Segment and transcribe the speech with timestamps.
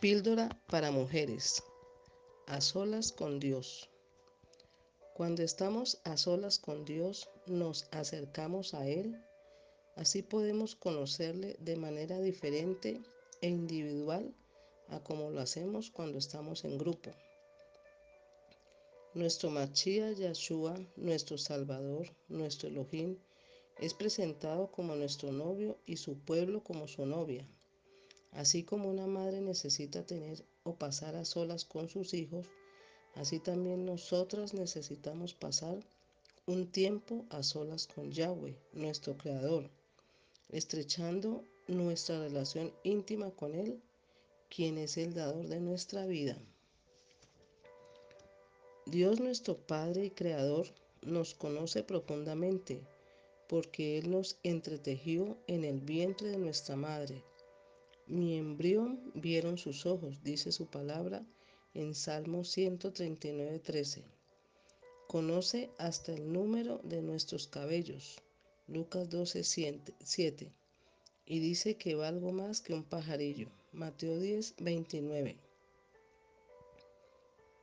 [0.00, 1.62] Píldora para mujeres.
[2.46, 3.90] A solas con Dios.
[5.12, 9.22] Cuando estamos a solas con Dios, nos acercamos a Él.
[9.96, 13.02] Así podemos conocerle de manera diferente
[13.42, 14.34] e individual
[14.88, 17.10] a como lo hacemos cuando estamos en grupo.
[19.12, 23.18] Nuestro Machía Yahshua, nuestro Salvador, nuestro Elohim,
[23.76, 27.46] es presentado como nuestro novio y su pueblo como su novia.
[28.32, 32.46] Así como una madre necesita tener o pasar a solas con sus hijos,
[33.14, 35.80] así también nosotras necesitamos pasar
[36.46, 39.68] un tiempo a solas con Yahweh, nuestro Creador,
[40.48, 43.80] estrechando nuestra relación íntima con Él,
[44.48, 46.38] quien es el dador de nuestra vida.
[48.86, 50.68] Dios nuestro Padre y Creador
[51.02, 52.80] nos conoce profundamente,
[53.48, 57.24] porque Él nos entretejió en el vientre de nuestra madre
[58.10, 61.24] mi embrión vieron sus ojos, dice su palabra
[61.74, 64.04] en Salmo 139, 13.
[65.06, 68.20] Conoce hasta el número de nuestros cabellos,
[68.66, 70.52] Lucas 12, 7.
[71.24, 75.36] Y dice que valgo más que un pajarillo, Mateo 10, 29.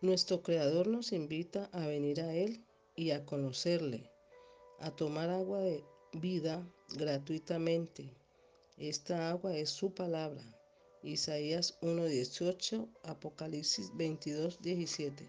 [0.00, 4.08] Nuestro Creador nos invita a venir a Él y a conocerle,
[4.78, 6.64] a tomar agua de vida
[6.96, 8.14] gratuitamente
[8.76, 10.42] esta agua es su palabra.
[11.02, 15.28] Isaías 1.18, Apocalipsis 22.17.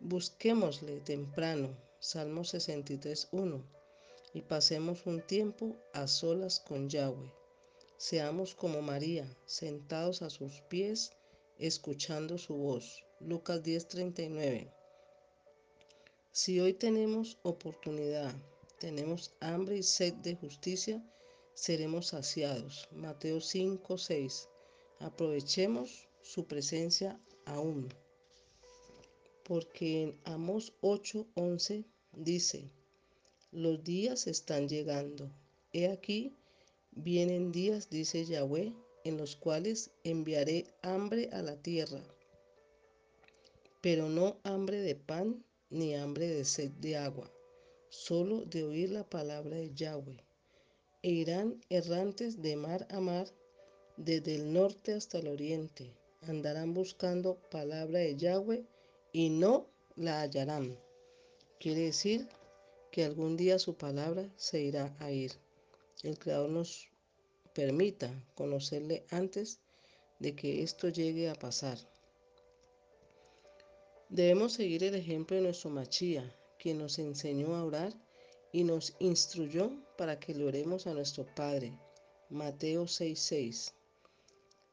[0.00, 3.62] Busquémosle temprano, Salmo 63.1,
[4.34, 7.32] y pasemos un tiempo a solas con Yahweh.
[7.96, 11.12] Seamos como María, sentados a sus pies,
[11.58, 13.04] escuchando su voz.
[13.20, 14.70] Lucas 10:39.
[16.32, 18.34] Si hoy tenemos oportunidad,
[18.78, 21.02] tenemos hambre y sed de justicia,
[21.56, 22.86] seremos saciados.
[22.92, 24.48] Mateo 5, 6.
[25.00, 27.88] Aprovechemos su presencia aún.
[29.42, 32.70] Porque en Amos 8, 11 dice,
[33.52, 35.30] los días están llegando.
[35.72, 36.36] He aquí,
[36.92, 38.74] vienen días, dice Yahweh,
[39.04, 42.02] en los cuales enviaré hambre a la tierra,
[43.80, 47.32] pero no hambre de pan ni hambre de sed de agua,
[47.88, 50.25] solo de oír la palabra de Yahweh
[51.06, 51.48] e irán
[51.80, 53.28] errantes de mar a mar,
[53.96, 55.84] desde el norte hasta el oriente.
[56.22, 58.64] Andarán buscando palabra de Yahweh
[59.12, 60.76] y no la hallarán.
[61.60, 62.28] Quiere decir
[62.90, 65.30] que algún día su palabra se irá a ir.
[66.02, 66.88] El Creador nos
[67.54, 69.60] permita conocerle antes
[70.18, 71.78] de que esto llegue a pasar.
[74.08, 76.24] Debemos seguir el ejemplo de nuestro Machía,
[76.58, 78.05] quien nos enseñó a orar
[78.56, 81.74] y nos instruyó para que le oremos a nuestro Padre.
[82.30, 83.74] Mateo 6:6.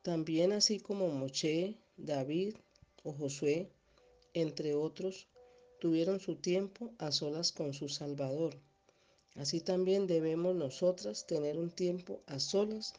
[0.00, 2.54] También así como Moche, David
[3.04, 3.68] o Josué,
[4.32, 5.26] entre otros,
[5.78, 8.54] tuvieron su tiempo a solas con su Salvador.
[9.34, 12.94] Así también debemos nosotras tener un tiempo a solas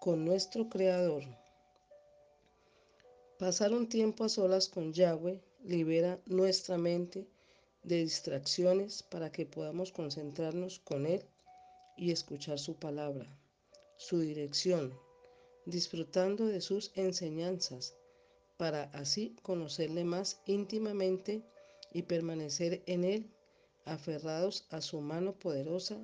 [0.00, 1.24] con nuestro Creador.
[3.38, 7.26] Pasar un tiempo a solas con Yahweh libera nuestra mente
[7.86, 11.24] de distracciones para que podamos concentrarnos con Él
[11.96, 13.26] y escuchar su palabra,
[13.96, 14.92] su dirección,
[15.66, 17.94] disfrutando de sus enseñanzas,
[18.56, 21.42] para así conocerle más íntimamente
[21.92, 23.30] y permanecer en Él,
[23.84, 25.96] aferrados a su mano poderosa,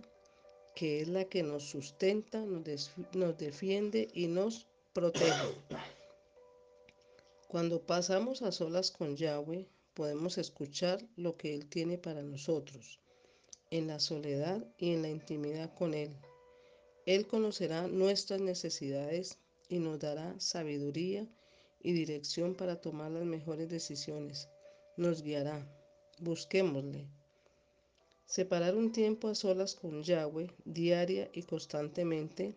[0.77, 5.49] que es la que nos sustenta, nos, nos defiende y nos protege.
[7.49, 13.01] Cuando pasamos a solas con Yahweh, podemos escuchar lo que Él tiene para nosotros,
[13.71, 16.11] en la soledad y en la intimidad con Él.
[17.07, 19.39] Él conocerá nuestras necesidades
[19.69, 21.27] y nos dará sabiduría
[21.83, 24.49] y dirección para tomar las mejores decisiones.
[24.97, 25.67] Nos guiará.
[26.21, 27.09] Busquémosle.
[28.27, 32.55] Separar un tiempo a solas con Yahweh, diaria y constantemente,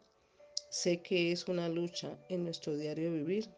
[0.70, 3.50] sé que es una lucha en nuestro diario vivir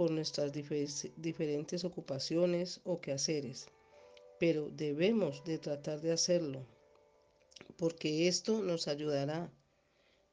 [0.00, 3.68] por nuestras diferentes ocupaciones o quehaceres,
[4.38, 6.64] pero debemos de tratar de hacerlo,
[7.76, 9.52] porque esto nos ayudará,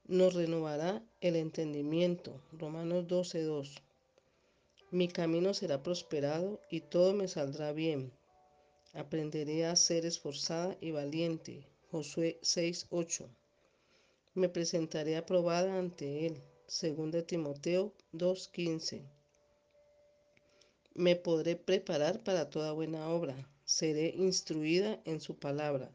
[0.05, 2.41] nos renovará el entendimiento.
[2.53, 3.81] Romanos 12:2.
[4.89, 8.13] Mi camino será prosperado y todo me saldrá bien.
[8.93, 11.67] Aprenderé a ser esforzada y valiente.
[11.91, 13.27] Josué 6:8.
[14.33, 16.41] Me presentaré aprobada ante él.
[16.69, 19.16] 2 Timoteo 2:15
[20.97, 23.47] me podré preparar para toda buena obra.
[23.65, 25.91] Seré instruida en su palabra.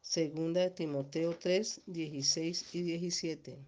[0.00, 3.58] Segunda de Timoteo 3, 16 y 17.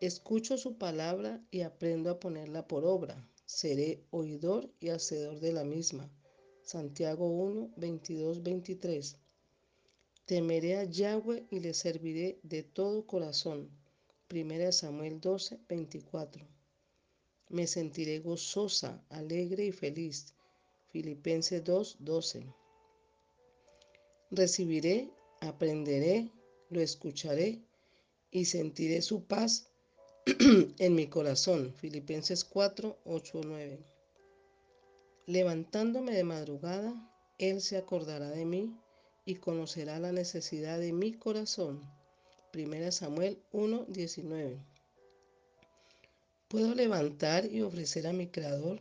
[0.00, 3.28] Escucho su palabra y aprendo a ponerla por obra.
[3.46, 6.08] Seré oidor y hacedor de la misma.
[6.62, 9.16] Santiago 1, 22, 23.
[10.24, 13.70] Temeré a Yahweh y le serviré de todo corazón.
[14.32, 16.46] 1 Samuel 12, 24.
[17.48, 20.34] Me sentiré gozosa, alegre y feliz.
[20.90, 22.46] Filipenses 2, 12.
[24.30, 25.10] Recibiré,
[25.40, 26.30] aprenderé,
[26.70, 27.62] lo escucharé
[28.30, 29.68] y sentiré su paz
[30.78, 31.72] en mi corazón.
[31.74, 33.78] Filipenses 4, 8, 9.
[35.26, 36.94] Levantándome de madrugada,
[37.38, 38.76] Él se acordará de mí
[39.24, 41.80] y conocerá la necesidad de mi corazón.
[42.54, 44.75] 1 Samuel 1, 19.
[46.48, 48.80] Puedo levantar y ofrecer a mi Creador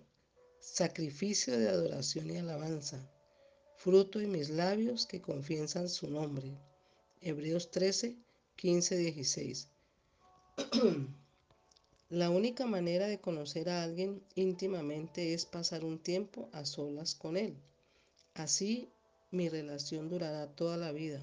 [0.59, 3.09] sacrificio de adoración y alabanza,
[3.75, 6.55] fruto de mis labios que confiesan su nombre.
[7.21, 8.17] Hebreos 13,
[8.55, 9.69] 15, 16.
[12.09, 17.35] La única manera de conocer a alguien íntimamente es pasar un tiempo a solas con
[17.35, 17.57] él.
[18.35, 18.91] Así
[19.31, 21.19] mi relación durará toda la vida.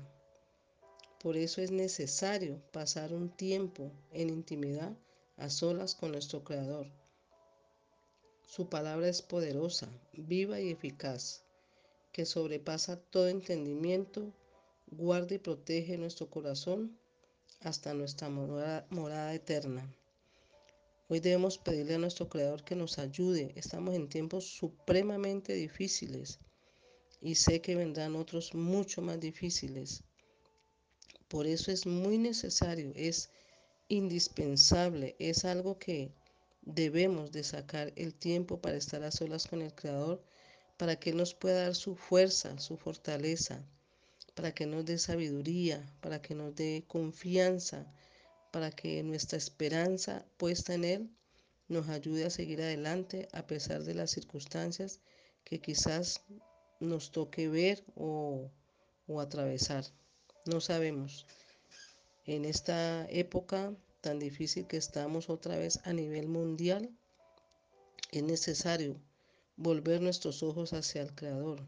[1.21, 4.93] Por eso es necesario pasar un tiempo en intimidad
[5.37, 6.87] a solas con nuestro Creador.
[8.47, 11.43] Su palabra es poderosa, viva y eficaz,
[12.13, 14.33] que sobrepasa todo entendimiento,
[14.89, 16.99] guarda y protege nuestro corazón
[17.61, 19.91] hasta nuestra morada, eterna.
[21.09, 23.53] Hoy debemos pedirle a nuestro Creador que nos ayude.
[23.57, 26.39] Estamos en tiempos supremamente difíciles
[27.21, 30.03] y sé que vendrán otros mucho más difíciles.
[31.29, 33.31] Por eso es muy necesario, es
[33.93, 36.11] indispensable, es algo que
[36.63, 40.25] debemos de sacar el tiempo para estar a solas con el Creador,
[40.79, 43.63] para que nos pueda dar su fuerza, su fortaleza,
[44.35, 47.87] para que nos dé sabiduría, para que nos dé confianza,
[48.51, 51.11] para que nuestra esperanza puesta en Él
[51.69, 55.01] nos ayude a seguir adelante a pesar de las circunstancias
[55.45, 56.23] que quizás
[56.81, 58.51] nos toque ver o,
[59.07, 59.85] o atravesar.
[60.47, 61.27] No sabemos.
[62.27, 66.91] En esta época tan difícil que estamos otra vez a nivel mundial,
[68.11, 69.01] es necesario
[69.57, 71.65] volver nuestros ojos hacia el Creador.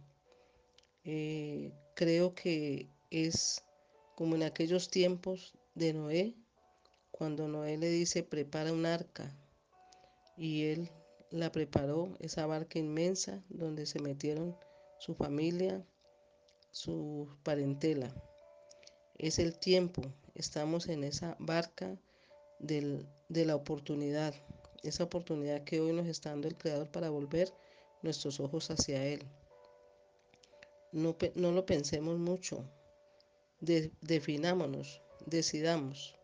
[1.04, 3.62] Eh, creo que es
[4.16, 6.34] como en aquellos tiempos de Noé,
[7.12, 9.32] cuando Noé le dice, prepara un arca,
[10.36, 10.90] y él
[11.30, 14.56] la preparó, esa barca inmensa donde se metieron
[14.98, 15.84] su familia,
[16.72, 18.12] su parentela.
[19.16, 20.02] Es el tiempo,
[20.34, 21.96] estamos en esa barca
[22.58, 24.34] del, de la oportunidad,
[24.82, 27.52] esa oportunidad que hoy nos está dando el Creador para volver
[28.02, 29.22] nuestros ojos hacia Él.
[30.92, 32.64] No, no lo pensemos mucho,
[33.60, 36.14] de, definámonos, decidamos.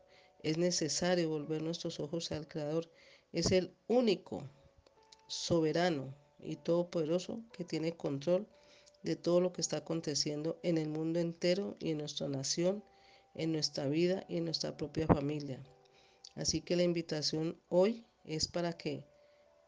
[0.43, 2.89] Es necesario volver nuestros ojos al Creador.
[3.33, 4.49] Es el único
[5.29, 8.47] soberano y todopoderoso que tiene control
[9.03, 12.85] de todo lo que está aconteciendo en el mundo entero y en nuestra nación,
[13.35, 15.63] en nuestra vida y en nuestra propia familia.
[16.35, 19.05] Así que la invitación hoy es para que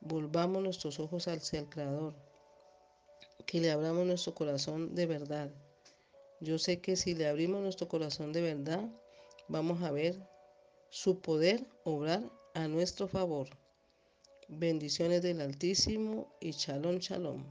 [0.01, 2.15] volvamos nuestros ojos hacia el Creador,
[3.47, 5.51] que le abramos nuestro corazón de verdad.
[6.41, 8.91] Yo sé que si le abrimos nuestro corazón de verdad,
[9.49, 10.17] vamos a ver
[10.91, 12.23] su poder obrar
[12.55, 13.49] a nuestro favor.
[14.49, 17.45] Bendiciones del Altísimo y shalom, shalom.